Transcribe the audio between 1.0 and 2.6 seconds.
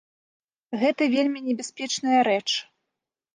вельмі небяспечная рэч.